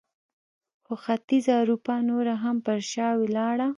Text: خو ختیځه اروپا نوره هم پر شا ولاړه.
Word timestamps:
خو 0.83 0.93
ختیځه 1.03 1.53
اروپا 1.61 1.95
نوره 2.09 2.35
هم 2.43 2.55
پر 2.65 2.79
شا 2.91 3.09
ولاړه. 3.21 3.67